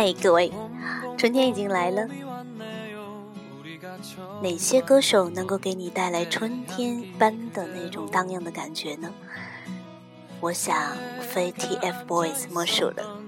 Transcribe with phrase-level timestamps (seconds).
[0.00, 0.52] 嗨，各位，
[1.16, 2.06] 春天已经来了。
[4.40, 9.12] 哪些歌手能够给你带来春天般的那种荡漾的感觉呢？
[10.38, 13.18] 我想非 TFBOYS 莫属了。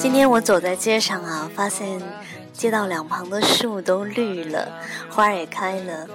[0.00, 2.02] 今天我走在街上啊，发现
[2.52, 4.68] 街道两旁的树都绿了，
[5.08, 6.08] 花也开了。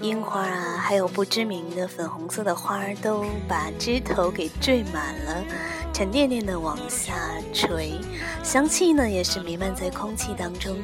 [0.00, 5.44] 樱花啊，还有不知名的粉红色的花儿，都把枝头给缀满了，
[5.92, 7.14] 沉甸甸的往下
[7.52, 7.98] 垂，
[8.44, 10.76] 香气呢也是弥漫在空气当中。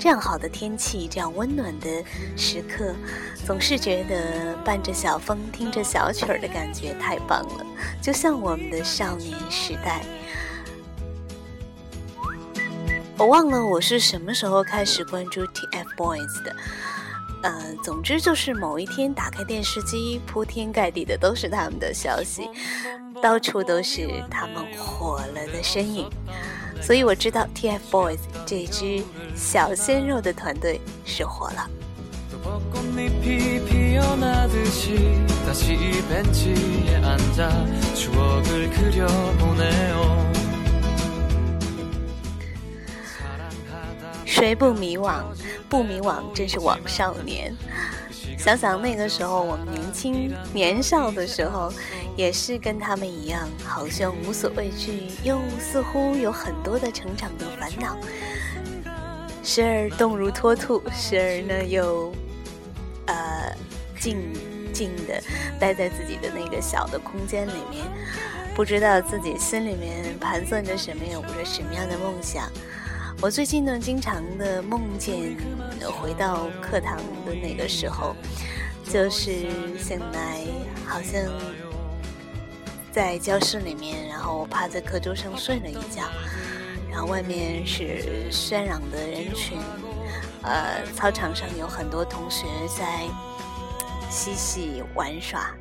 [0.00, 2.02] 这样好的天气，这样温暖的
[2.34, 2.94] 时刻，
[3.46, 7.66] 总是觉得伴着小风，听着小曲儿的感觉太棒了，
[8.00, 10.02] 就像我们的少年时代。
[13.18, 16.56] 我忘了我是什么时候开始关注 TFBOYS 的。
[17.42, 22.48] 呃，总之就是某一天打开电视机，铺天盖地的都是他们的消息，
[23.20, 26.08] 到处都是他们火了的身影，
[26.80, 29.02] 所以我知道 TFBOYS 这支
[29.34, 31.68] 小鲜肉的团队是火了。
[44.24, 45.22] 谁不迷惘？
[45.72, 47.50] 不迷惘，真是枉少年。
[48.36, 51.72] 想想那个时候，我们年轻年少的时候，
[52.14, 57.96] 也是跟他们一样，好像无所畏惧，又似乎有很多的成长的烦恼。
[59.42, 62.12] 时而动如脱兔，时而呢又，
[63.06, 63.56] 呃，
[63.98, 64.18] 静
[64.74, 65.22] 静的
[65.58, 67.82] 待在自己的那个小的空间里面，
[68.54, 72.52] 不知道自己心里面盘算着什么，有着什么样的梦想。
[73.22, 75.36] 我最近呢，经常的梦见
[75.80, 78.16] 回到课堂的那个时候，
[78.82, 79.46] 就是
[79.78, 80.44] 醒来，
[80.84, 81.22] 好像
[82.90, 86.02] 在教室里面，然后趴在课桌上睡了一觉，
[86.90, 89.56] 然后外面是喧嚷的人群，
[90.42, 92.44] 呃，操场上有很多同学
[92.76, 93.06] 在
[94.10, 95.54] 嬉戏玩耍。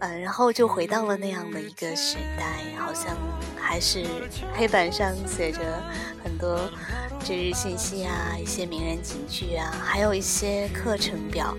[0.00, 3.16] 嗯，然后就回到了那样的一个时代，好像
[3.56, 4.04] 还是
[4.52, 5.60] 黑板上写着
[6.42, 6.68] 多
[7.20, 11.56] 节日信息啊，一些名人警句啊，还有一些课程表。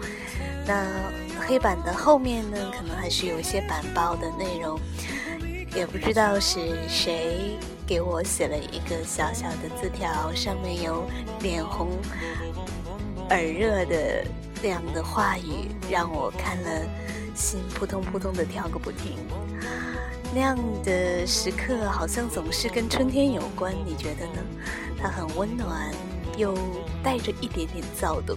[0.67, 0.85] 那
[1.47, 4.77] 黑板的后面呢，可能还是有一些板报的内容，
[5.73, 7.57] 也不知道是谁
[7.87, 11.05] 给我写了一个小小的字条，上面有
[11.39, 11.87] 脸红
[13.29, 14.25] 耳热的
[14.61, 16.69] 这样的话语，让我看了。
[17.35, 19.17] 心扑通扑通的跳个不停，
[20.35, 24.41] 那样的时刻好像总是跟春天有关，你觉得呢？
[24.99, 25.91] 它很温暖，
[26.37, 26.57] 又
[27.03, 28.35] 带着一点点躁动。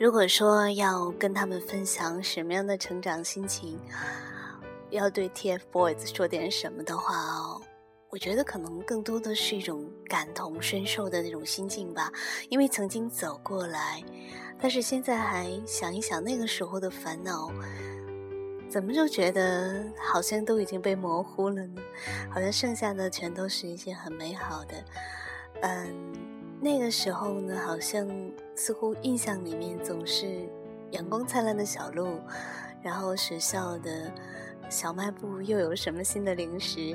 [0.00, 3.78] 如果说要跟他们分享什么样的成长心情，
[4.88, 7.60] 要对 TFBOYS 说点什么的话哦，
[8.08, 12.10] 我觉得可能更多的是一种感同身受的那种心境吧。
[12.48, 14.02] 因为曾经走过来，
[14.58, 17.52] 但是现在还想一想那个时候的烦恼，
[18.70, 21.82] 怎么就觉得好像都已经被模糊了呢？
[22.30, 24.82] 好像剩下的全都是一些很美好的，
[25.60, 26.30] 嗯。
[26.62, 28.06] 那个时候呢，好像
[28.62, 30.46] 似乎印象里面总是
[30.90, 32.20] 阳光灿烂的小路，
[32.82, 34.12] 然后学校的
[34.68, 36.94] 小卖部又有什么新的零食，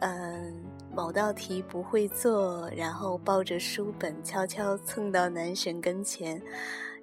[0.00, 6.40] 嗯，某道题不会做，然后抱着书本悄悄蹭到男神跟前，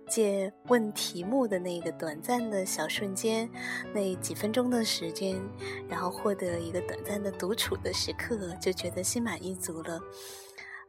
[0.10, 3.48] 借问题目的那个短暂的小瞬间，
[3.94, 5.40] 那几分钟的时间，
[5.88, 10.02] 然后获得一个短暂的独处的时刻，就觉得心满意足了。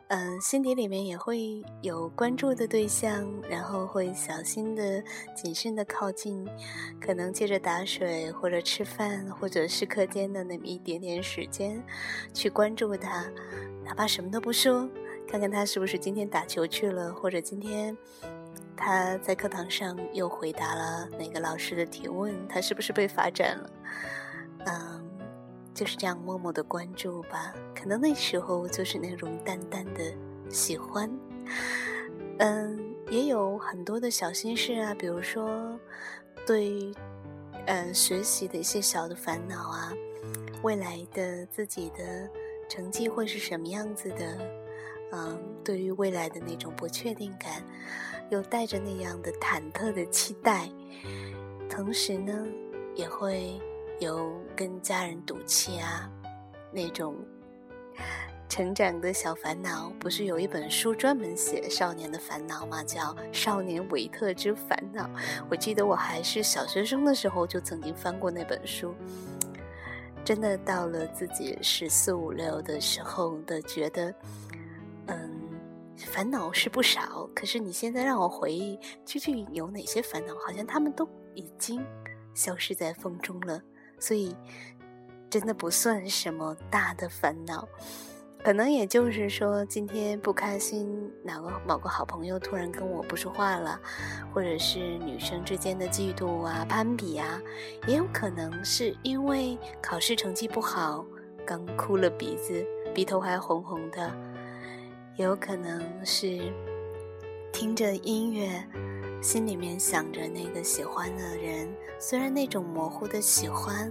[0.09, 5.03] 嗯，心底里面也会有关注的对象，然后会小心的、
[5.35, 6.47] 谨慎的靠近，
[7.01, 11.83] 可能借着打水或者吃饭，或者是课间的那么一点点时间，
[12.33, 13.29] 去关注他，
[13.85, 14.89] 哪怕什么都不说，
[15.27, 17.97] 看看他是不是今天打球去了，或者今天
[18.77, 23.71] 他在课堂上又回答了哪个老师的提问，他是不是被罚站了？
[24.67, 25.06] 嗯。
[25.77, 30.01] 就是这样默默的关注吧，可能那时候就是那种淡淡的
[30.49, 31.07] 喜欢。
[32.39, 35.79] 嗯，也有很多的小心事啊，比如说
[36.47, 36.91] 对
[37.67, 39.93] 嗯学习的一些小的烦恼啊，
[40.63, 42.27] 未来的自己的
[42.71, 44.39] 成绩会是什么样子的？
[45.13, 47.63] 嗯，对于未来的那种不确定感，
[48.31, 50.71] 又带着那样的忐忑的期待，
[51.69, 52.47] 同时呢，
[52.95, 53.61] 也会。
[53.99, 56.11] 有跟家人赌气啊，
[56.71, 57.17] 那种
[58.49, 62.85] 成长的小烦恼，不是有一本书专门写少年的烦恼吗？
[62.85, 65.05] 叫《少年维特之烦恼》。
[65.51, 68.95] 我记得我还是小学生的时候就曾经翻过那本书。
[70.23, 74.15] 真的到了自己十四五六的时候的，觉得
[75.07, 75.31] 嗯，
[75.97, 77.31] 烦恼是不少。
[77.35, 80.35] 可是你现在让我回忆，究竟有哪些烦恼？
[80.35, 81.83] 好像他们都已经
[82.35, 83.59] 消失在风中了。
[83.99, 84.35] 所以，
[85.29, 87.67] 真的不算什么大的烦恼，
[88.45, 93.81] 可能也就是说，今天不开心，哪个某个好朋友突然跟我不说话了，
[94.33, 97.41] 或者是女生之间的嫉妒啊、攀比啊，
[97.89, 101.05] 也有可能是因为考试成绩不好，
[101.45, 102.65] 刚哭了鼻子，
[102.95, 104.13] 鼻头还红红的，
[105.17, 106.53] 也有可能是
[107.53, 108.65] 听着音乐。
[109.27, 111.69] 心里面想着那个喜欢的人，
[111.99, 113.91] 虽然那种模糊的喜欢，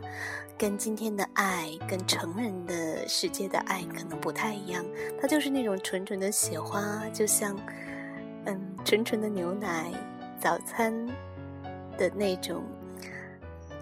[0.57, 4.85] 跟今天的爱、跟成人的世界的爱可能不太一样。
[5.19, 7.53] 它就是那种纯纯的喜欢，就像，
[8.45, 9.91] 嗯，纯纯的牛奶，
[10.39, 11.05] 早餐
[11.97, 12.63] 的那种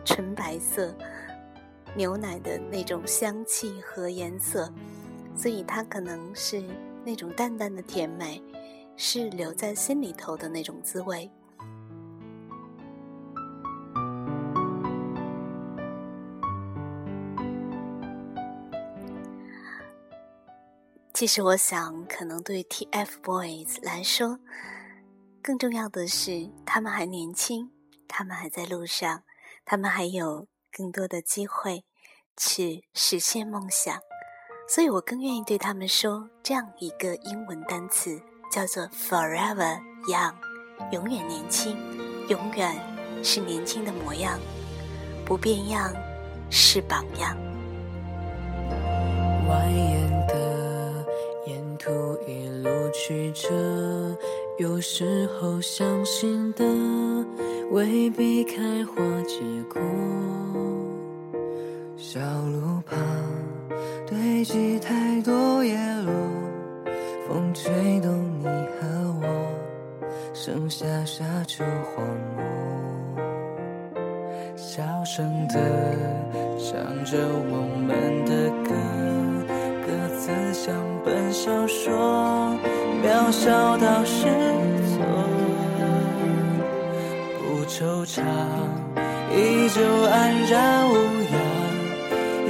[0.03, 0.91] 纯白色
[1.95, 4.73] 牛奶的那种香气和颜色，
[5.37, 6.63] 所以它可能是
[7.05, 8.41] 那种淡淡的甜美。
[8.95, 11.27] 是留在心里头的那种滋味。
[21.13, 24.39] 其实，我想，可能对 TFBOYS 来说，
[25.41, 27.71] 更重要的是，他们还年轻，
[28.07, 29.23] 他们还在路上，
[29.63, 31.85] 他们还有更多的机会
[32.35, 33.95] 去实现梦想。
[34.67, 38.21] 所以我更愿意对他们说这样一个英文单词。
[38.51, 40.35] 叫做 Forever Young，
[40.91, 41.75] 永远年轻，
[42.27, 42.75] 永远
[43.23, 44.39] 是年轻的模样，
[45.25, 45.91] 不变样
[46.51, 47.35] 是榜样。
[52.93, 53.49] 曲折，
[54.59, 56.63] 有时候相信的
[57.71, 58.93] 未必开花
[59.23, 59.81] 结果。
[61.97, 62.97] 小路旁
[64.07, 65.75] 堆积太多叶
[66.05, 66.13] 落。
[67.27, 68.85] 风吹动你和
[69.21, 69.25] 我，
[70.33, 72.43] 剩下沙丘荒漠，
[74.55, 75.55] 小声的
[76.59, 77.17] 唱着
[77.49, 78.71] 我们的歌，
[83.23, 84.25] 渺小到失
[84.91, 84.99] 措，
[87.39, 88.21] 不惆怅，
[89.33, 90.91] 依旧安然无
[91.31, 91.33] 恙，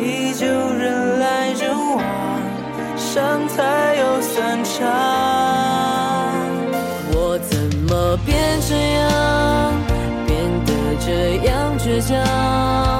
[0.02, 2.04] 依旧人来人往。
[2.98, 4.82] 伤才有散场，
[7.12, 7.56] 我怎
[7.88, 8.36] 么变
[8.68, 9.12] 这样，
[10.26, 10.34] 变
[10.66, 10.74] 得
[11.06, 12.93] 这样倔强？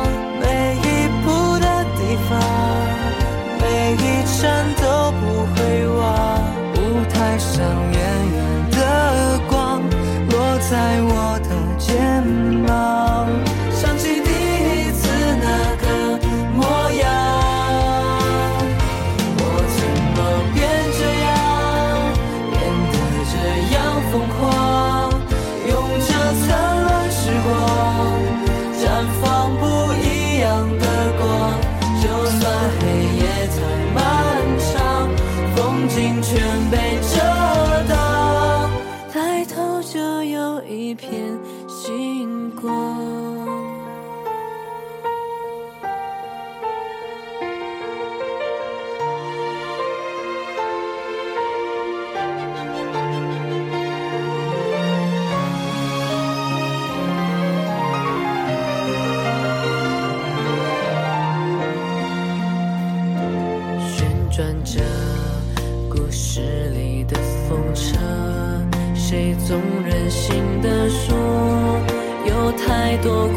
[72.96, 73.34] 太多困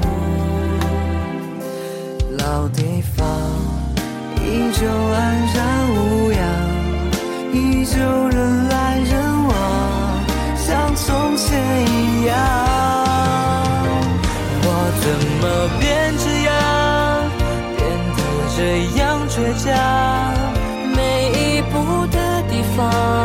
[0.00, 0.06] 惑
[2.38, 3.26] 老地方
[4.36, 5.18] 依旧安
[5.52, 5.58] 然
[5.90, 6.38] 无恙
[7.52, 7.98] 依旧
[8.28, 9.10] 人来人
[9.48, 9.52] 往
[10.54, 11.48] 像从前
[11.84, 12.36] 一样
[14.62, 14.66] 我
[15.02, 15.04] 怎
[15.40, 15.44] 么
[15.80, 16.48] 变这样
[17.76, 17.80] 变
[18.14, 18.18] 得
[18.56, 18.58] 这
[19.00, 19.34] 样倔
[19.64, 19.66] 强
[20.94, 21.00] 每
[21.32, 21.74] 一步
[22.06, 22.16] 的
[22.48, 23.19] 地方。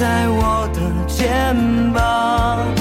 [0.00, 2.79] 在我的肩膀。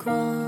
[0.00, 0.39] cry.